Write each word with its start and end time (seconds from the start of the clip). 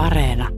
Areena. 0.00 0.48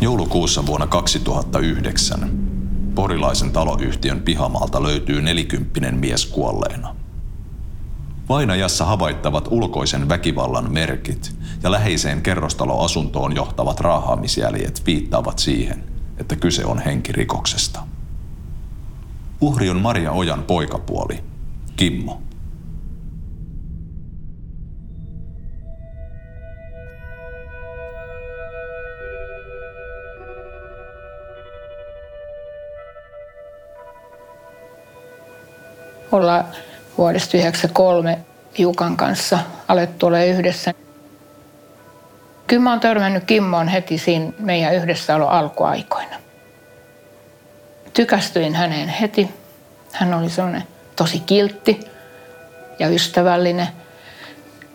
Joulukuussa 0.00 0.66
vuonna 0.66 0.86
2009 0.86 2.55
porilaisen 2.96 3.52
taloyhtiön 3.52 4.22
pihamaalta 4.22 4.82
löytyy 4.82 5.22
nelikymppinen 5.22 5.96
mies 5.96 6.26
kuolleena. 6.26 6.96
Vainajassa 8.28 8.84
havaittavat 8.84 9.48
ulkoisen 9.50 10.08
väkivallan 10.08 10.72
merkit 10.72 11.36
ja 11.62 11.70
läheiseen 11.70 12.22
kerrostaloasuntoon 12.22 13.36
johtavat 13.36 13.80
raahaamisjäljet 13.80 14.82
viittaavat 14.86 15.38
siihen, 15.38 15.84
että 16.18 16.36
kyse 16.36 16.64
on 16.64 16.78
henkirikoksesta. 16.78 17.80
Uhri 19.40 19.70
on 19.70 19.80
Maria 19.80 20.12
Ojan 20.12 20.42
poikapuoli, 20.42 21.24
Kimmo. 21.76 22.22
Olla 36.12 36.44
vuodesta 36.98 37.30
1993 37.30 38.18
Jukan 38.58 38.96
kanssa 38.96 39.38
alettu 39.68 40.06
olla 40.06 40.22
yhdessä. 40.22 40.74
Kyllä 42.46 42.62
mä 42.62 42.70
oon 42.70 42.80
törmännyt 42.80 43.24
Kimmoon 43.24 43.68
heti 43.68 43.98
siinä 43.98 44.32
meidän 44.38 44.74
yhdessäolo 44.74 45.26
alkuaikoina. 45.26 46.16
Tykästyin 47.92 48.54
häneen 48.54 48.88
heti. 48.88 49.34
Hän 49.92 50.14
oli 50.14 50.30
sellainen 50.30 50.62
tosi 50.96 51.20
kiltti 51.20 51.80
ja 52.78 52.88
ystävällinen. 52.88 53.68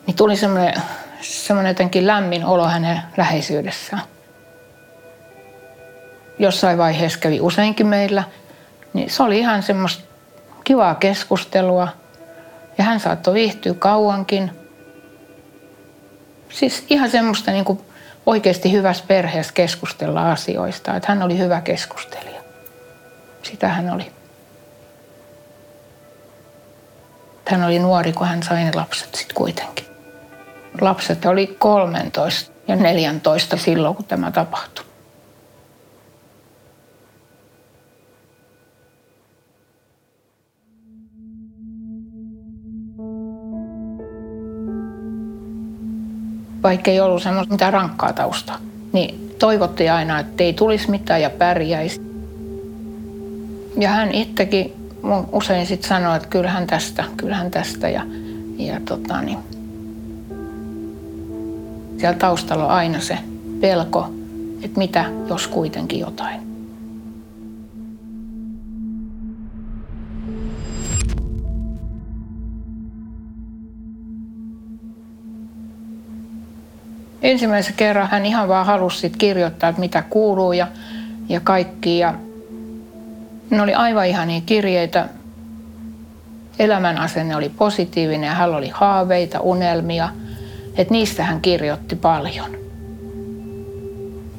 Niin 0.08 0.16
tuli 0.16 0.36
semmoinen, 0.36 0.74
semmoinen 1.22 1.70
jotenkin 1.70 2.08
lämmin 2.08 2.46
olo 2.46 2.68
hänen 2.68 3.02
läheisyydessään. 3.18 4.02
Jossain 6.40 6.78
vaiheessa 6.78 7.20
kävi 7.20 7.40
useinkin 7.40 7.88
meillä, 7.88 8.24
niin 8.94 9.10
se 9.10 9.24
oli 9.24 9.40
ihan 9.40 9.64
semmoista 9.64 10.11
kivaa 10.72 10.96
keskustelua 10.96 11.88
ja 12.78 12.84
hän 12.84 13.00
saattoi 13.00 13.34
viihtyä 13.34 13.74
kauankin. 13.74 14.52
Siis 16.50 16.86
ihan 16.90 17.10
semmoista 17.10 17.52
niin 17.52 17.66
kuin 17.66 17.80
oikeasti 18.26 18.72
hyvässä 18.72 19.04
perheessä 19.08 19.54
keskustella 19.54 20.32
asioista, 20.32 20.96
että 20.96 21.12
hän 21.12 21.24
oli 21.24 21.38
hyvä 21.38 21.62
keskustelija. 21.62 22.42
Sitä 23.44 23.68
hän 23.68 23.90
oli. 23.90 24.12
Hän 27.48 27.64
oli 27.64 27.80
nuori, 27.80 28.14
kun 28.14 28.28
hän 28.28 28.44
sai 28.44 28.64
ne 28.64 28.72
lapset 28.76 29.16
sitten 29.16 29.36
kuitenkin. 29.36 29.86
Lapset 30.82 31.26
oli 31.26 31.48
13 31.48 32.52
ja 32.68 32.76
14 32.76 33.58
silloin, 33.58 33.96
kun 33.96 34.06
tämä 34.06 34.32
tapahtui. 34.32 34.86
Vaikka 46.64 46.92
ei 46.92 47.00
ollut 47.00 47.24
semmoista 47.24 47.54
mitään 47.54 47.74
rankkaa 47.74 48.14
taustaa. 48.14 48.58
Niin 48.94 49.36
toivottiin 49.40 49.92
aina, 49.92 50.20
että 50.20 50.44
ei 50.44 50.54
tulisi 50.54 50.92
mitään 50.92 51.22
ja 51.22 51.30
pärjäisi. 51.30 52.02
Ja 53.80 53.90
hän 53.90 54.12
itsekin 54.12 54.74
mun 55.02 55.30
usein 55.32 55.66
sitten 55.66 55.90
sanoi, 55.90 56.16
että 56.16 56.28
kyllähän 56.28 56.68
tästä, 56.68 57.04
kyllähän 57.18 57.52
tästä. 57.52 57.90
Ja, 57.90 58.04
ja 58.58 58.80
tota, 58.86 59.22
niin. 59.22 59.38
Siellä 61.98 62.18
taustalla 62.18 62.66
on 62.66 62.72
aina 62.72 63.00
se 63.00 63.18
pelko, 63.62 64.10
että 64.64 64.78
mitä 64.78 65.06
jos 65.30 65.48
kuitenkin 65.48 66.00
jotain. 66.00 66.51
Ensimmäisen 77.22 77.74
kerran 77.78 78.08
hän 78.12 78.26
ihan 78.26 78.48
vaan 78.48 78.66
halusi 78.66 79.10
kirjoittaa, 79.10 79.70
että 79.70 79.80
mitä 79.80 80.04
kuuluu 80.10 80.54
ja, 80.54 80.68
ja 81.30 81.40
kaikki. 81.40 82.00
Ja 82.00 82.14
ne 83.50 83.62
oli 83.62 83.74
aivan 83.74 84.08
ihania 84.08 84.42
kirjeitä. 84.46 85.10
Elämän 86.60 86.98
asenne 86.98 87.36
oli 87.36 87.50
positiivinen 87.50 88.28
ja 88.28 88.34
hän 88.34 88.56
oli 88.56 88.70
haaveita, 88.74 89.40
unelmia. 89.40 90.10
Että 90.78 90.94
niistä 90.94 91.24
hän 91.24 91.42
kirjoitti 91.42 91.96
paljon. 91.96 92.50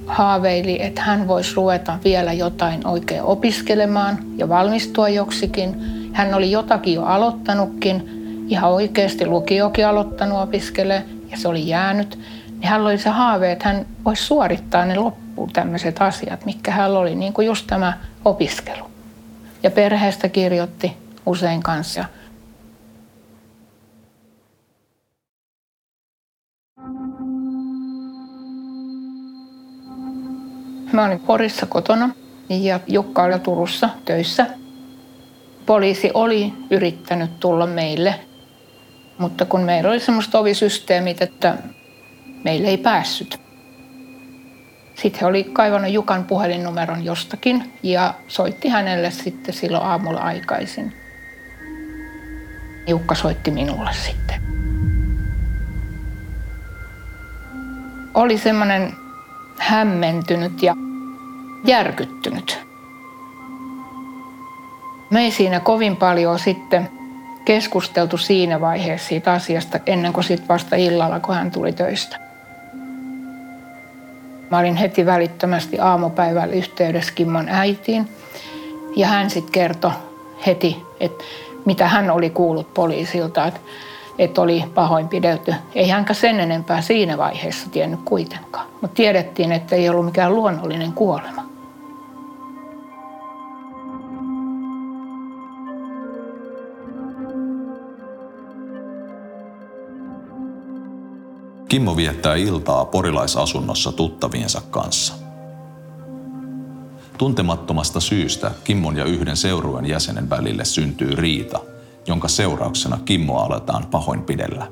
Haaveili, 0.06 0.82
että 0.82 1.02
hän 1.02 1.28
voisi 1.28 1.54
ruveta 1.56 1.98
vielä 2.04 2.32
jotain 2.32 2.86
oikein 2.86 3.22
opiskelemaan 3.22 4.18
ja 4.36 4.48
valmistua 4.48 5.08
joksikin. 5.08 5.76
Hän 6.12 6.34
oli 6.34 6.50
jotakin 6.50 6.94
jo 6.94 7.02
aloittanutkin, 7.02 8.08
ihan 8.48 8.70
oikeasti 8.70 9.26
lukiokin 9.26 9.86
aloittanut 9.86 10.38
opiskelemaan 10.38 11.10
ja 11.30 11.36
se 11.36 11.48
oli 11.48 11.68
jäänyt 11.68 12.18
niin 12.62 12.70
hänellä 12.70 12.88
oli 12.88 12.98
se 12.98 13.10
haave, 13.10 13.52
että 13.52 13.68
hän 13.68 13.86
voisi 14.04 14.22
suorittaa 14.22 14.84
ne 14.84 14.94
loppuun 14.94 15.52
tämmöiset 15.52 16.02
asiat, 16.02 16.44
mikä 16.44 16.70
hän 16.70 16.90
oli, 16.90 17.14
niin 17.14 17.32
kuin 17.32 17.46
just 17.46 17.66
tämä 17.66 17.98
opiskelu. 18.24 18.90
Ja 19.62 19.70
perheestä 19.70 20.28
kirjoitti 20.28 20.96
usein 21.26 21.62
kanssa. 21.62 22.04
Mä 30.92 31.04
olin 31.04 31.20
Porissa 31.20 31.66
kotona 31.66 32.10
ja 32.48 32.80
Jukka 32.86 33.22
oli 33.22 33.38
Turussa 33.38 33.88
töissä. 34.04 34.46
Poliisi 35.66 36.10
oli 36.14 36.52
yrittänyt 36.70 37.40
tulla 37.40 37.66
meille, 37.66 38.14
mutta 39.18 39.44
kun 39.44 39.60
meillä 39.60 39.90
oli 39.90 40.00
semmoista 40.00 40.38
ovisysteemit, 40.38 41.22
että 41.22 41.58
meille 42.44 42.68
ei 42.68 42.78
päässyt. 42.78 43.40
Sitten 44.94 45.20
he 45.20 45.26
oli 45.26 45.44
kaivannut 45.44 45.92
Jukan 45.92 46.24
puhelinnumeron 46.24 47.04
jostakin 47.04 47.72
ja 47.82 48.14
soitti 48.28 48.68
hänelle 48.68 49.10
sitten 49.10 49.54
silloin 49.54 49.84
aamulla 49.84 50.20
aikaisin. 50.20 50.92
Jukka 52.86 53.14
soitti 53.14 53.50
minulle 53.50 53.90
sitten. 53.92 54.42
Oli 58.14 58.38
semmoinen 58.38 58.92
hämmentynyt 59.58 60.62
ja 60.62 60.76
järkyttynyt. 61.64 62.58
Me 65.10 65.20
ei 65.20 65.30
siinä 65.30 65.60
kovin 65.60 65.96
paljon 65.96 66.38
sitten 66.38 66.90
keskusteltu 67.44 68.18
siinä 68.18 68.60
vaiheessa 68.60 69.08
siitä 69.08 69.32
asiasta 69.32 69.78
ennen 69.86 70.12
kuin 70.12 70.24
sitten 70.24 70.48
vasta 70.48 70.76
illalla, 70.76 71.20
kun 71.20 71.34
hän 71.34 71.50
tuli 71.50 71.72
töistä. 71.72 72.31
Mä 74.52 74.58
olin 74.58 74.76
heti 74.76 75.06
välittömästi 75.06 75.78
aamupäivällä 75.78 76.54
yhteydessä 76.54 77.12
Kimmon 77.14 77.48
äitiin. 77.48 78.08
Ja 78.96 79.06
hän 79.06 79.30
sitten 79.30 79.52
kertoi 79.52 79.90
heti, 80.46 80.82
että 81.00 81.24
mitä 81.64 81.88
hän 81.88 82.10
oli 82.10 82.30
kuullut 82.30 82.74
poliisilta, 82.74 83.46
että, 83.46 83.60
että 84.18 84.40
oli 84.40 84.64
pahoinpidelty. 84.74 85.54
Ei 85.74 85.88
hänkä 85.88 86.14
sen 86.14 86.40
enempää 86.40 86.82
siinä 86.82 87.18
vaiheessa 87.18 87.70
tiennyt 87.70 88.00
kuitenkaan. 88.04 88.66
Mutta 88.80 88.94
tiedettiin, 88.94 89.52
että 89.52 89.76
ei 89.76 89.88
ollut 89.88 90.04
mikään 90.04 90.34
luonnollinen 90.34 90.92
kuolema. 90.92 91.44
Kimmo 101.72 101.96
viettää 101.96 102.34
iltaa 102.34 102.84
porilaisasunnossa 102.84 103.92
tuttaviensa 103.92 104.60
kanssa. 104.70 105.14
Tuntemattomasta 107.18 108.00
syystä 108.00 108.50
Kimmon 108.64 108.96
ja 108.96 109.04
yhden 109.04 109.36
seurueen 109.36 109.86
jäsenen 109.86 110.30
välille 110.30 110.64
syntyy 110.64 111.14
riita, 111.14 111.60
jonka 112.06 112.28
seurauksena 112.28 112.98
Kimmoa 113.04 113.44
aletaan 113.44 113.86
pahoinpidellä. 113.86 114.66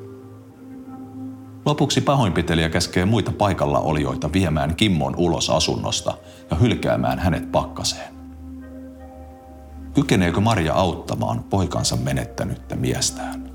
Lopuksi 1.64 2.00
pahoinpitelijä 2.00 2.68
käskee 2.68 3.04
muita 3.04 3.32
paikalla 3.32 3.78
olijoita 3.78 4.32
viemään 4.32 4.76
Kimmon 4.76 5.14
ulos 5.16 5.50
asunnosta 5.50 6.14
ja 6.50 6.56
hylkäämään 6.56 7.18
hänet 7.18 7.52
pakkaseen. 7.52 8.14
Kykeneekö 9.94 10.40
Maria 10.40 10.74
auttamaan 10.74 11.44
poikansa 11.44 11.96
menettänyttä 11.96 12.76
miestään? 12.76 13.49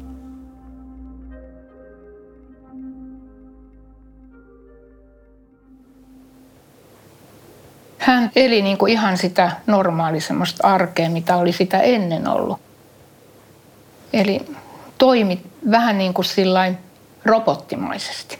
Hän 8.05 8.31
eli 8.35 8.61
niin 8.61 8.77
kuin 8.77 8.91
ihan 8.91 9.17
sitä 9.17 9.51
normaali 9.67 10.21
semmoista 10.21 10.67
arkea, 10.67 11.09
mitä 11.09 11.37
oli 11.37 11.51
sitä 11.51 11.79
ennen 11.79 12.27
ollut. 12.27 12.59
Eli 14.13 14.45
toimi 14.97 15.41
vähän 15.71 15.97
niin 15.97 16.13
kuin 16.13 16.25
sillain 16.25 16.77
robottimaisesti. 17.25 18.39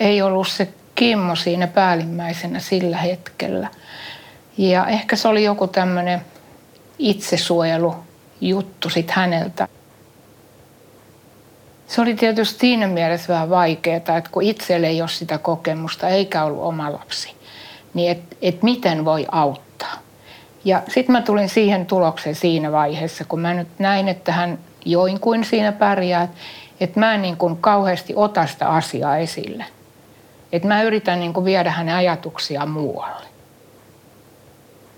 Ei 0.00 0.22
ollut 0.22 0.48
se 0.48 0.68
Kimmo 0.94 1.36
siinä 1.36 1.66
päällimmäisenä 1.66 2.58
sillä 2.58 2.96
hetkellä. 2.96 3.68
Ja 4.58 4.86
ehkä 4.86 5.16
se 5.16 5.28
oli 5.28 5.44
joku 5.44 5.66
tämmöinen 5.66 6.20
itsesuojelujuttu 6.98 8.90
sit 8.90 9.10
häneltä. 9.10 9.68
Se 11.90 12.00
oli 12.00 12.14
tietysti 12.14 12.58
siinä 12.58 12.86
mielessä 12.86 13.32
vähän 13.32 13.50
vaikeaa, 13.50 13.96
että 13.96 14.22
kun 14.32 14.42
itselle 14.42 14.86
ei 14.86 15.00
ole 15.00 15.08
sitä 15.08 15.38
kokemusta 15.38 16.08
eikä 16.08 16.44
ollut 16.44 16.62
oma 16.62 16.92
lapsi, 16.92 17.34
niin 17.94 18.10
et, 18.10 18.36
et 18.42 18.62
miten 18.62 19.04
voi 19.04 19.26
auttaa. 19.32 19.94
Ja 20.64 20.82
sitten 20.88 21.12
mä 21.12 21.22
tulin 21.22 21.48
siihen 21.48 21.86
tulokseen 21.86 22.34
siinä 22.34 22.72
vaiheessa, 22.72 23.24
kun 23.24 23.40
mä 23.40 23.54
nyt 23.54 23.68
näin, 23.78 24.08
että 24.08 24.32
hän 24.32 24.58
join 24.84 25.20
kuin 25.20 25.44
siinä 25.44 25.72
pärjää, 25.72 26.28
että 26.80 27.00
mä 27.00 27.14
en 27.14 27.22
niin 27.22 27.36
kuin 27.36 27.56
kauheasti 27.56 28.12
ota 28.16 28.46
sitä 28.46 28.68
asiaa 28.68 29.16
esille. 29.16 29.64
Että 30.52 30.68
mä 30.68 30.82
yritän 30.82 31.20
niin 31.20 31.32
kuin 31.32 31.44
viedä 31.44 31.70
hänen 31.70 31.94
ajatuksiaan 31.94 32.70
muualle. 32.70 33.26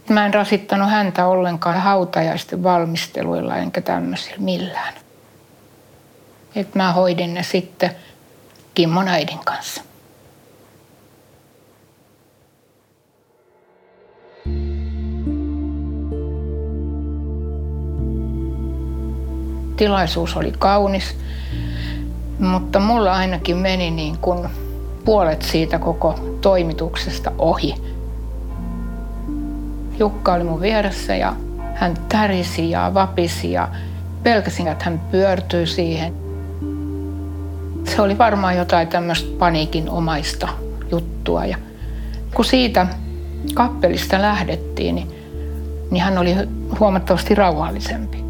Mä 0.09 0.27
en 0.27 0.35
rasittanut 0.35 0.91
häntä 0.91 1.27
ollenkaan 1.27 1.81
hautajaisten 1.81 2.63
valmisteluilla 2.63 3.57
enkä 3.57 3.81
tämmöisillä 3.81 4.39
millään. 4.39 4.95
Että 6.57 6.79
mä 6.79 6.93
hoidin 6.93 7.35
ne 7.35 7.43
sitten 7.43 7.91
Kimmon 8.75 9.09
äidin 9.09 9.39
kanssa. 9.39 9.83
Tilaisuus 19.77 20.37
oli 20.37 20.53
kaunis, 20.59 21.17
mutta 22.39 22.81
mulla 22.81 23.13
ainakin 23.13 23.57
meni 23.57 23.91
niin 23.91 24.19
kuin 24.19 24.49
puolet 25.05 25.43
siitä 25.43 25.79
koko 25.79 26.39
toimituksesta 26.41 27.33
ohi. 27.39 27.75
Jukka 29.99 30.33
oli 30.33 30.45
mun 30.45 30.61
vieressä 30.61 31.17
ja 31.17 31.37
hän 31.75 31.95
tärisi 32.09 32.71
ja 32.71 32.91
vapisi 32.95 33.53
ja 33.53 33.69
pelkäsin, 34.23 34.69
että 34.69 34.85
hän 34.85 34.99
pyörtyi 35.11 35.67
siihen. 35.67 36.22
Se 37.85 38.03
oli 38.03 38.19
varmaan 38.19 38.57
jotain 38.57 38.89
tämmöistä 38.89 39.39
paniikin 39.39 39.91
omaista 39.91 40.49
juttua. 40.91 41.45
Ja 41.45 41.57
kun 42.35 42.45
siitä 42.45 42.87
kappelista 43.55 44.23
lähdettiin, 44.23 44.95
niin, 44.95 45.09
niin 45.91 46.03
hän 46.03 46.19
oli 46.19 46.35
huomattavasti 46.81 47.35
rauhallisempi. 47.35 48.23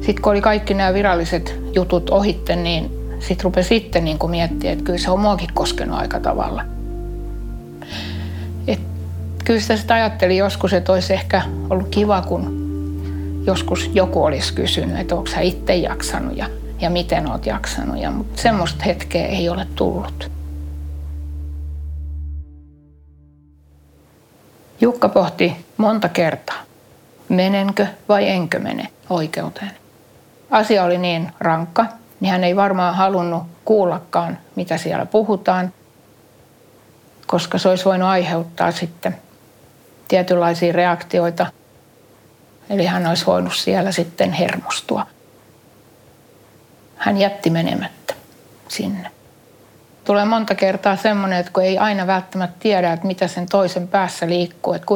Sitten 0.00 0.22
kun 0.22 0.32
oli 0.32 0.40
kaikki 0.40 0.74
nämä 0.74 0.94
viralliset 0.94 1.60
jutut 1.74 2.10
ohitte, 2.10 2.56
niin 2.56 2.90
sitten 3.18 3.44
rupesi 3.44 3.68
sitten 3.68 4.04
niin 4.04 4.18
miettiä, 4.28 4.72
että 4.72 4.84
kyllä 4.84 4.98
se 4.98 5.10
on 5.10 5.20
muakin 5.20 5.48
koskenut 5.54 5.98
aika 5.98 6.20
tavalla. 6.20 6.64
Et 8.68 8.80
kyllä 9.44 9.60
sitä 9.60 9.76
sitten 9.76 9.96
ajattelin 9.96 10.36
joskus, 10.36 10.72
että 10.72 10.92
olisi 10.92 11.12
ehkä 11.12 11.42
ollut 11.70 11.88
kiva, 11.88 12.22
kun 12.22 12.59
joskus 13.46 13.90
joku 13.94 14.24
olisi 14.24 14.54
kysynyt, 14.54 14.98
että 14.98 15.14
onko 15.14 15.30
sä 15.30 15.40
itse 15.40 15.76
jaksanut 15.76 16.36
ja, 16.36 16.46
ja 16.80 16.90
miten 16.90 17.30
oot 17.30 17.46
jaksanut. 17.46 17.98
Ja, 17.98 18.10
mutta 18.10 18.42
semmoista 18.42 18.84
hetkeä 18.84 19.26
ei 19.26 19.48
ole 19.48 19.66
tullut. 19.74 20.30
Jukka 24.80 25.08
pohti 25.08 25.56
monta 25.76 26.08
kertaa, 26.08 26.62
menenkö 27.28 27.86
vai 28.08 28.28
enkö 28.28 28.58
mene 28.58 28.88
oikeuteen. 29.10 29.70
Asia 30.50 30.84
oli 30.84 30.98
niin 30.98 31.32
rankka, 31.40 31.86
niin 32.20 32.30
hän 32.30 32.44
ei 32.44 32.56
varmaan 32.56 32.94
halunnut 32.94 33.42
kuullakaan, 33.64 34.38
mitä 34.56 34.76
siellä 34.76 35.06
puhutaan, 35.06 35.72
koska 37.26 37.58
se 37.58 37.68
olisi 37.68 37.84
voinut 37.84 38.08
aiheuttaa 38.08 38.70
sitten 38.70 39.16
tietynlaisia 40.08 40.72
reaktioita– 40.72 41.46
Eli 42.70 42.86
hän 42.86 43.06
olisi 43.06 43.26
voinut 43.26 43.54
siellä 43.54 43.92
sitten 43.92 44.32
hermostua. 44.32 45.06
Hän 46.96 47.16
jätti 47.16 47.50
menemättä 47.50 48.14
sinne. 48.68 49.10
Tulee 50.04 50.24
monta 50.24 50.54
kertaa 50.54 50.96
semmoinen, 50.96 51.38
että 51.38 51.52
kun 51.52 51.62
ei 51.62 51.78
aina 51.78 52.06
välttämättä 52.06 52.56
tiedä, 52.60 52.92
että 52.92 53.06
mitä 53.06 53.28
sen 53.28 53.46
toisen 53.46 53.88
päässä 53.88 54.28
liikkuu, 54.28 54.72
että 54.72 54.86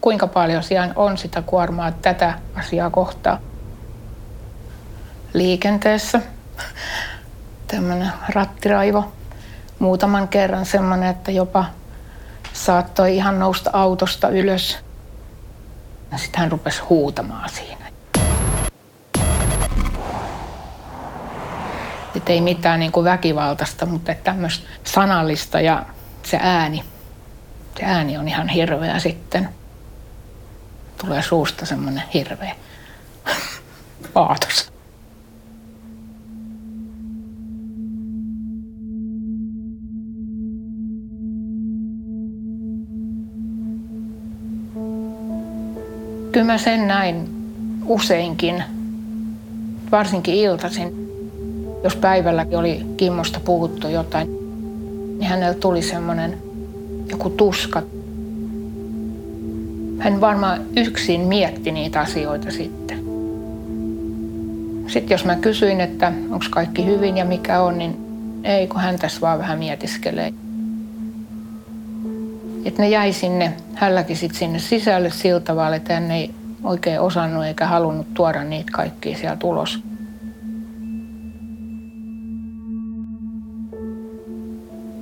kuinka 0.00 0.26
paljon 0.26 0.62
siellä 0.62 0.92
on 0.96 1.18
sitä 1.18 1.42
kuormaa 1.42 1.92
tätä 1.92 2.34
asiaa 2.54 2.90
kohtaa. 2.90 3.38
Liikenteessä 5.32 6.20
tämmöinen 7.66 8.12
rattiraivo. 8.28 9.12
Muutaman 9.78 10.28
kerran 10.28 10.66
semmoinen, 10.66 11.08
että 11.08 11.30
jopa 11.30 11.64
saattoi 12.52 13.16
ihan 13.16 13.38
nousta 13.38 13.70
autosta 13.72 14.28
ylös– 14.28 14.78
ja 16.12 16.18
sitten 16.18 16.40
hän 16.40 16.52
rupesi 16.52 16.80
huutamaan 16.80 17.50
siinä. 17.50 17.92
Että 22.16 22.32
ei 22.32 22.40
mitään 22.40 22.80
niin 22.80 22.92
kuin 22.92 23.04
väkivaltaista, 23.04 23.86
mutta 23.86 24.14
tämmöistä 24.14 24.68
sanallista 24.84 25.60
ja 25.60 25.86
se 26.22 26.38
ääni, 26.42 26.84
se 27.78 27.84
ääni 27.84 28.18
on 28.18 28.28
ihan 28.28 28.48
hirveä 28.48 28.98
sitten. 28.98 29.48
Tulee 30.98 31.22
suusta 31.22 31.66
semmoinen 31.66 32.02
hirveä 32.14 32.56
aatos. 34.14 34.71
Kyllä 46.42 46.52
mä 46.52 46.58
sen 46.58 46.88
näin 46.88 47.28
useinkin, 47.86 48.64
varsinkin 49.92 50.34
iltaisin. 50.34 51.08
Jos 51.84 51.96
päivälläkin 51.96 52.58
oli 52.58 52.86
Kimmosta 52.96 53.40
puhuttu 53.40 53.88
jotain, 53.88 54.28
niin 55.18 55.28
hänellä 55.28 55.54
tuli 55.54 55.82
semmoinen 55.82 56.38
joku 57.10 57.30
tuska. 57.30 57.82
Hän 59.98 60.20
varmaan 60.20 60.60
yksin 60.76 61.20
mietti 61.20 61.72
niitä 61.72 62.00
asioita 62.00 62.50
sitten. 62.50 62.98
Sitten 64.86 65.14
jos 65.14 65.24
mä 65.24 65.36
kysyin, 65.36 65.80
että 65.80 66.12
onko 66.30 66.46
kaikki 66.50 66.86
hyvin 66.86 67.16
ja 67.16 67.24
mikä 67.24 67.60
on, 67.60 67.78
niin 67.78 67.96
ei, 68.44 68.66
kun 68.66 68.80
hän 68.80 68.98
tässä 68.98 69.20
vaan 69.20 69.38
vähän 69.38 69.58
mietiskelee. 69.58 70.32
Että 72.64 72.82
ne 72.82 72.88
jäi 72.88 73.12
sinne, 73.12 73.52
hälläkin 73.74 74.16
sit 74.16 74.34
sinne 74.34 74.58
sisälle 74.58 75.10
sillä 75.10 75.40
tavalla, 75.40 75.76
että 75.76 75.94
hän 75.94 76.10
ei 76.10 76.30
oikein 76.64 77.00
osannut 77.00 77.44
eikä 77.44 77.66
halunnut 77.66 78.14
tuoda 78.14 78.44
niitä 78.44 78.72
kaikkia 78.72 79.16
sieltä 79.16 79.46
ulos. 79.46 79.82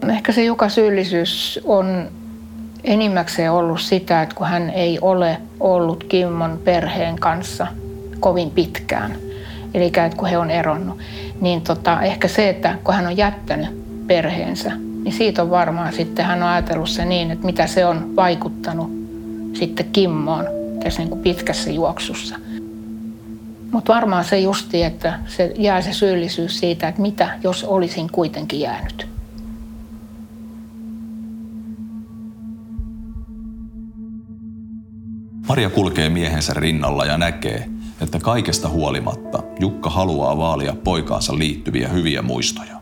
Ehkä 0.08 0.32
se 0.32 0.44
joka 0.44 0.68
syyllisyys 0.68 1.60
on 1.64 2.08
enimmäkseen 2.84 3.52
ollut 3.52 3.80
sitä, 3.80 4.22
että 4.22 4.34
kun 4.34 4.46
hän 4.46 4.70
ei 4.70 4.98
ole 5.00 5.36
ollut 5.60 6.04
Kimmon 6.04 6.60
perheen 6.64 7.18
kanssa 7.18 7.66
kovin 8.20 8.50
pitkään, 8.50 9.16
eli 9.74 9.92
kun 10.16 10.28
he 10.28 10.38
on 10.38 10.50
eronnut, 10.50 10.98
niin 11.40 11.62
tota, 11.62 12.02
ehkä 12.02 12.28
se, 12.28 12.48
että 12.48 12.78
kun 12.84 12.94
hän 12.94 13.06
on 13.06 13.16
jättänyt 13.16 13.68
perheensä, 14.06 14.72
niin 15.04 15.12
siitä 15.12 15.42
on 15.42 15.50
varmaan 15.50 15.92
sitten 15.92 16.24
hän 16.24 16.42
on 16.42 16.48
ajatellut 16.48 16.88
se 16.88 17.04
niin, 17.04 17.30
että 17.30 17.46
mitä 17.46 17.66
se 17.66 17.86
on 17.86 18.16
vaikuttanut 18.16 18.90
sitten 19.52 19.86
Kimmoon 19.92 20.44
tässä 20.84 21.02
niin 21.02 21.08
kuin 21.08 21.22
pitkässä 21.22 21.70
juoksussa. 21.70 22.36
Mutta 23.72 23.94
varmaan 23.94 24.24
se 24.24 24.40
justi, 24.40 24.82
että 24.82 25.18
se 25.26 25.54
jää 25.58 25.82
se 25.82 25.92
syyllisyys 25.92 26.58
siitä, 26.58 26.88
että 26.88 27.02
mitä 27.02 27.38
jos 27.42 27.64
olisin 27.64 28.10
kuitenkin 28.12 28.60
jäänyt. 28.60 29.08
Maria 35.48 35.70
kulkee 35.70 36.08
miehensä 36.08 36.54
rinnalla 36.54 37.04
ja 37.04 37.18
näkee, 37.18 37.68
että 38.00 38.18
kaikesta 38.18 38.68
huolimatta 38.68 39.42
Jukka 39.60 39.90
haluaa 39.90 40.38
vaalia 40.38 40.76
poikaansa 40.84 41.38
liittyviä 41.38 41.88
hyviä 41.88 42.22
muistoja. 42.22 42.79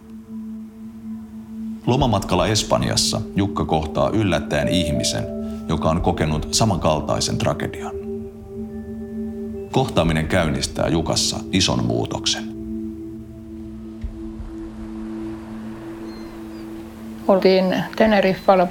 Lomamatkalla 1.88 2.46
Espanjassa 2.46 3.20
Jukka 3.36 3.64
kohtaa 3.64 4.10
yllättäen 4.10 4.68
ihmisen, 4.68 5.24
joka 5.68 5.90
on 5.90 6.00
kokenut 6.00 6.48
samankaltaisen 6.54 7.38
tragedian. 7.38 7.92
Kohtaaminen 9.72 10.28
käynnistää 10.28 10.88
Jukassa 10.88 11.36
ison 11.52 11.84
muutoksen. 11.84 12.44
Oltiin 17.28 17.84
Teneriffalla. 17.96 18.66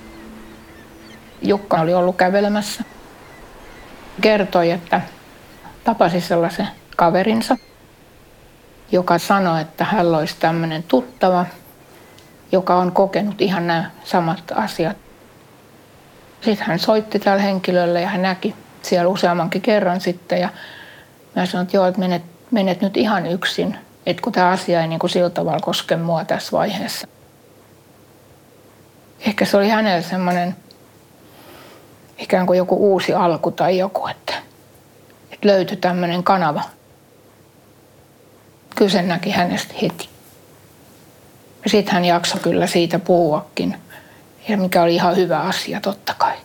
Jukka 1.41 1.81
oli 1.81 1.93
ollut 1.93 2.15
kävelemässä. 2.15 2.83
Kertoi, 4.21 4.71
että 4.71 5.01
tapasi 5.83 6.21
sellaisen 6.21 6.67
kaverinsa, 6.95 7.57
joka 8.91 9.17
sanoi, 9.17 9.62
että 9.62 9.83
hän 9.83 10.07
olisi 10.07 10.36
tämmöinen 10.39 10.83
tuttava, 10.83 11.45
joka 12.51 12.75
on 12.75 12.92
kokenut 12.92 13.42
ihan 13.42 13.68
nämä 13.68 13.92
samat 14.04 14.44
asiat. 14.56 14.98
Sitten 16.42 16.68
hän 16.68 16.80
soitti 16.80 17.20
tälle 17.20 17.44
henkilölle 17.44 18.01
ja 18.01 18.08
hän 18.08 18.22
näki 18.22 18.56
siellä 18.82 19.10
useammankin 19.10 19.62
kerran 19.62 20.01
sitten. 20.01 20.39
Ja 20.39 20.50
mä 21.36 21.46
sanoin, 21.46 21.66
että 21.66 21.77
joo, 21.77 21.86
että 21.86 22.00
menet, 22.00 22.24
menet 22.51 22.82
nyt 22.82 22.98
ihan 22.98 23.25
yksin, 23.25 23.77
että 24.06 24.22
kun 24.22 24.34
tämä 24.34 24.50
asia 24.50 24.82
ei 24.82 24.88
niin 24.88 25.00
kuin 25.00 25.10
sillä 25.10 25.30
tavalla 25.30 25.60
koske 25.60 25.96
mua 25.96 26.25
tässä 26.25 26.51
vaiheessa. 26.51 27.08
Ehkä 29.20 29.46
se 29.46 29.58
oli 29.58 29.70
hänellä 29.70 30.01
semmoinen 30.01 30.56
ikään 32.18 32.46
kuin 32.46 32.58
joku 32.58 32.92
uusi 32.92 33.13
alku 33.13 33.51
tai 33.51 33.77
joku, 33.77 34.08
että, 34.08 34.34
että 35.32 35.48
löytyi 35.48 35.77
tämmöinen 35.77 36.24
kanava. 36.24 36.62
Kyllä 38.75 38.92
sen 38.92 39.08
näki 39.08 39.32
hänestä 39.32 39.74
heti. 39.82 40.16
Sitten 41.66 41.94
hän 41.94 42.06
jaksoi 42.06 42.40
kyllä 42.40 42.68
siitä 42.68 43.00
puhuakin, 43.00 43.76
ja 44.48 44.58
mikä 44.58 44.82
oli 44.82 44.96
ihan 44.96 45.16
hyvä 45.16 45.40
asia 45.40 45.82
totta 45.82 46.14
kai. 46.18 46.36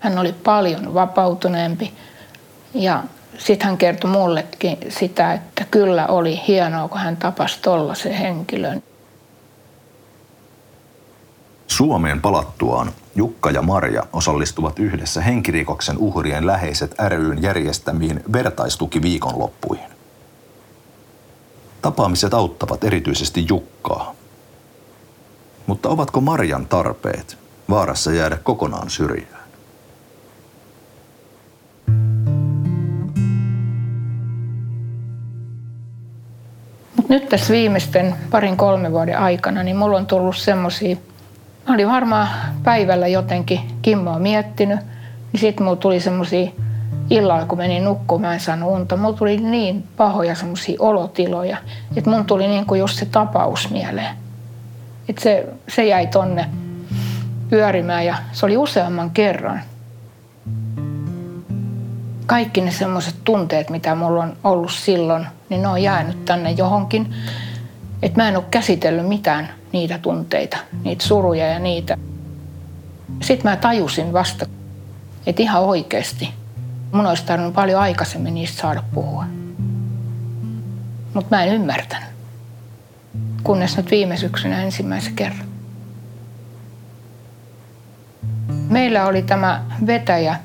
Hän 0.00 0.18
oli 0.18 0.32
paljon 0.32 0.94
vapautuneempi 0.94 1.92
ja 2.74 3.02
sitten 3.38 3.68
hän 3.68 3.78
kertoi 3.78 4.10
mullekin 4.10 4.78
sitä, 4.88 5.32
että 5.32 5.64
kyllä 5.70 6.06
oli 6.06 6.40
hienoa, 6.48 6.88
kun 6.88 7.00
hän 7.00 7.16
tapasi 7.16 7.58
tollaisen 7.62 8.12
henkilön. 8.12 8.82
Suomeen 11.66 12.20
palattuaan 12.20 12.92
Jukka 13.14 13.50
ja 13.50 13.62
Marja 13.62 14.02
osallistuvat 14.12 14.78
yhdessä 14.78 15.20
henkirikoksen 15.20 15.98
uhrien 15.98 16.46
läheiset 16.46 16.94
ryn 17.08 17.42
järjestämiin 17.42 18.20
vertaistukiviikonloppuihin. 18.32 19.97
Tapaamiset 21.82 22.34
auttavat 22.34 22.84
erityisesti 22.84 23.46
Jukkaa. 23.48 24.14
Mutta 25.66 25.88
ovatko 25.88 26.20
Marjan 26.20 26.66
tarpeet 26.66 27.38
vaarassa 27.70 28.12
jäädä 28.12 28.36
kokonaan 28.36 28.90
syrjään? 28.90 29.48
Mut 36.96 37.08
nyt 37.08 37.28
tässä 37.28 37.52
viimeisten 37.52 38.14
parin 38.30 38.56
kolmen 38.56 38.92
vuoden 38.92 39.18
aikana, 39.18 39.62
niin 39.62 39.76
mulla 39.76 39.96
on 39.96 40.06
tullut 40.06 40.36
semmoisia, 40.36 40.96
mä 41.68 41.74
olin 41.74 41.88
varmaan 41.88 42.28
päivällä 42.62 43.08
jotenkin 43.08 43.60
Kimmoa 43.82 44.18
miettinyt, 44.18 44.80
niin 45.32 45.40
sitten 45.40 45.64
mulla 45.64 45.76
tuli 45.76 46.00
semmoisia 46.00 46.50
illalla, 47.10 47.46
kun 47.46 47.58
menin 47.58 47.84
nukkumaan, 47.84 48.34
en 48.34 48.40
saanut 48.40 48.72
unta, 48.72 48.96
mulla 48.96 49.16
tuli 49.16 49.36
niin 49.36 49.84
pahoja 49.96 50.34
semmoisia 50.34 50.76
olotiloja, 50.78 51.56
että 51.96 52.10
mun 52.10 52.24
tuli 52.24 52.48
niin 52.48 52.66
kuin 52.66 52.80
just 52.80 52.98
se 52.98 53.06
tapaus 53.06 53.70
mieleen. 53.70 54.16
Että 55.08 55.22
se, 55.22 55.46
se 55.68 55.86
jäi 55.86 56.06
tonne 56.06 56.48
pyörimään 57.50 58.06
ja 58.06 58.16
se 58.32 58.46
oli 58.46 58.56
useamman 58.56 59.10
kerran. 59.10 59.60
Kaikki 62.26 62.60
ne 62.60 62.70
semmoiset 62.70 63.14
tunteet, 63.24 63.70
mitä 63.70 63.94
mulla 63.94 64.22
on 64.22 64.36
ollut 64.44 64.72
silloin, 64.72 65.26
niin 65.48 65.62
ne 65.62 65.68
on 65.68 65.82
jäänyt 65.82 66.24
tänne 66.24 66.50
johonkin. 66.50 67.14
Että 68.02 68.22
mä 68.22 68.28
en 68.28 68.36
ole 68.36 68.44
käsitellyt 68.50 69.08
mitään 69.08 69.48
niitä 69.72 69.98
tunteita, 69.98 70.56
niitä 70.84 71.04
suruja 71.04 71.46
ja 71.46 71.58
niitä. 71.58 71.96
Sitten 73.22 73.50
mä 73.50 73.56
tajusin 73.56 74.12
vasta, 74.12 74.46
että 75.26 75.42
ihan 75.42 75.62
oikeasti 75.62 76.37
Mun 76.92 77.06
olisi 77.06 77.24
tarvinnut 77.24 77.54
paljon 77.54 77.80
aikaisemmin 77.80 78.34
niistä 78.34 78.60
saada 78.60 78.82
puhua. 78.94 79.24
Mutta 81.14 81.36
mä 81.36 81.44
en 81.44 81.54
ymmärtänyt. 81.54 82.08
Kunnes 83.42 83.76
nyt 83.76 83.90
viime 83.90 84.16
syksynä 84.16 84.62
ensimmäisen 84.62 85.14
kerran. 85.14 85.46
Meillä 88.68 89.06
oli 89.06 89.22
tämä 89.22 89.64
vetäjä, 89.86 90.36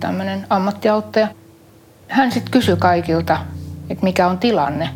tämmöinen 0.00 0.46
ammattiauttaja. 0.50 1.28
Hän 2.08 2.32
sitten 2.32 2.50
kysyi 2.50 2.76
kaikilta, 2.76 3.38
että 3.90 4.04
mikä 4.04 4.28
on 4.28 4.38
tilanne. 4.38 4.90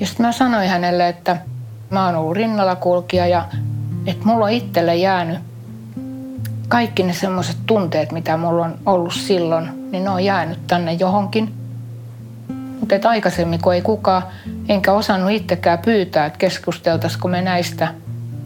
Ja 0.00 0.06
sitten 0.06 0.26
mä 0.26 0.32
sanoin 0.32 0.68
hänelle, 0.68 1.08
että 1.08 1.36
mä 1.90 2.06
oon 2.06 2.16
ollut 2.16 2.36
rinnalla 2.36 2.76
kulkija 2.76 3.26
ja 3.26 3.48
että 4.06 4.26
mulla 4.26 4.44
on 4.44 4.50
itselle 4.50 4.96
jäänyt 4.96 5.38
kaikki 6.74 7.02
ne 7.02 7.12
semmoiset 7.12 7.56
tunteet, 7.66 8.12
mitä 8.12 8.36
mulla 8.36 8.64
on 8.64 8.78
ollut 8.86 9.14
silloin, 9.14 9.90
niin 9.92 10.04
ne 10.04 10.10
on 10.10 10.24
jäänyt 10.24 10.66
tänne 10.66 10.92
johonkin. 10.92 11.54
Mutta 12.80 13.08
aikaisemmin, 13.08 13.60
kun 13.60 13.74
ei 13.74 13.82
kukaan, 13.82 14.22
enkä 14.68 14.92
osannut 14.92 15.30
itsekään 15.30 15.78
pyytää, 15.78 16.26
että 16.26 16.38
keskusteltaisiko 16.38 17.28
me 17.28 17.42
näistä 17.42 17.94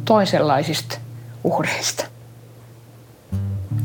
toisenlaisista 0.04 0.98
uhreista. 1.44 2.04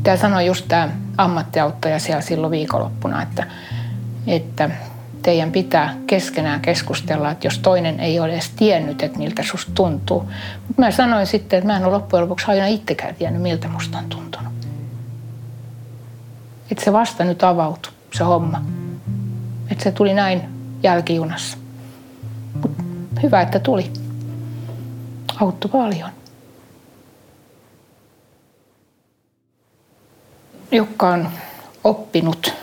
Tämä 0.03 0.17
sanoi 0.17 0.45
just 0.45 0.65
tämä 0.67 0.89
ammattiauttaja 1.17 1.99
siellä 1.99 2.21
silloin 2.21 2.51
viikonloppuna, 2.51 3.21
että, 3.21 3.47
että 4.27 4.69
teidän 5.23 5.51
pitää 5.51 5.97
keskenään 6.07 6.61
keskustella, 6.61 7.31
että 7.31 7.47
jos 7.47 7.59
toinen 7.59 7.99
ei 7.99 8.19
ole 8.19 8.33
edes 8.33 8.49
tiennyt, 8.49 9.03
että 9.03 9.17
miltä 9.17 9.43
susta 9.43 9.71
tuntuu. 9.75 10.19
Mutta 10.67 10.81
mä 10.81 10.91
sanoin 10.91 11.27
sitten, 11.27 11.57
että 11.57 11.67
mä 11.67 11.77
en 11.77 11.85
ole 11.85 11.93
loppujen 11.93 12.23
lopuksi 12.23 12.45
aina 12.47 12.67
itsekään 12.67 13.15
tiennyt, 13.15 13.41
miltä 13.41 13.67
musta 13.67 13.97
on 13.97 14.05
tuntunut. 14.05 14.53
Että 16.71 16.83
se 16.83 16.93
vasta 16.93 17.23
nyt 17.23 17.43
avautui, 17.43 17.91
se 18.13 18.23
homma. 18.23 18.61
Että 19.71 19.83
se 19.83 19.91
tuli 19.91 20.13
näin 20.13 20.41
jälkijunassa. 20.83 21.57
Mut 22.61 22.71
hyvä, 23.23 23.41
että 23.41 23.59
tuli. 23.59 23.91
Auttoi 25.41 25.71
paljon. 25.71 26.09
Jukka 30.71 31.09
on 31.09 31.29
oppinut 31.83 32.53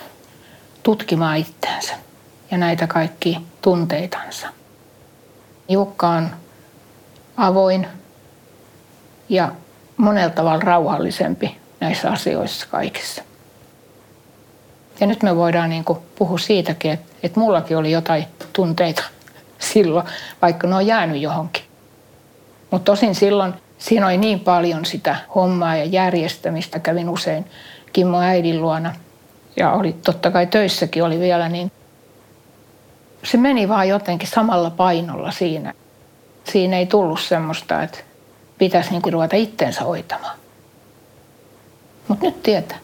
tutkimaan 0.82 1.36
itseänsä 1.36 2.09
ja 2.50 2.58
näitä 2.58 2.86
kaikki 2.86 3.38
tunteitansa. 3.62 4.48
Jukka 5.68 6.08
on 6.08 6.30
avoin 7.36 7.86
ja 9.28 9.52
monella 9.96 10.30
tavalla 10.30 10.60
rauhallisempi 10.60 11.56
näissä 11.80 12.10
asioissa 12.10 12.66
kaikissa. 12.70 13.22
Ja 15.00 15.06
nyt 15.06 15.22
me 15.22 15.36
voidaan 15.36 15.70
niin 15.70 15.84
puhua 16.18 16.38
siitäkin, 16.38 16.92
että, 16.92 17.12
että 17.22 17.40
mullakin 17.40 17.76
oli 17.76 17.90
jotain 17.90 18.26
tunteita 18.52 19.02
silloin, 19.58 20.06
vaikka 20.42 20.66
ne 20.66 20.74
on 20.74 20.86
jäänyt 20.86 21.22
johonkin. 21.22 21.64
Mutta 22.70 22.92
tosin 22.92 23.14
silloin 23.14 23.54
siinä 23.78 24.06
oli 24.06 24.18
niin 24.18 24.40
paljon 24.40 24.84
sitä 24.84 25.16
hommaa 25.34 25.76
ja 25.76 25.84
järjestämistä. 25.84 26.78
Kävin 26.78 27.08
usein 27.08 27.46
Kimmo 27.92 28.20
äidin 28.20 28.62
luona 28.62 28.94
ja 29.56 29.72
oli 29.72 29.92
totta 29.92 30.30
kai 30.30 30.46
töissäkin 30.46 31.04
oli 31.04 31.20
vielä, 31.20 31.48
niin 31.48 31.72
se 33.24 33.36
meni 33.36 33.68
vaan 33.68 33.88
jotenkin 33.88 34.28
samalla 34.28 34.70
painolla 34.70 35.30
siinä. 35.30 35.74
Siinä 36.44 36.78
ei 36.78 36.86
tullut 36.86 37.20
semmoista, 37.20 37.82
että 37.82 37.98
pitäisi 38.58 38.90
niin 38.90 39.12
ruveta 39.12 39.36
itsensä 39.36 39.84
hoitamaan. 39.84 40.36
Mutta 42.08 42.26
nyt 42.26 42.42
tietää. 42.42 42.78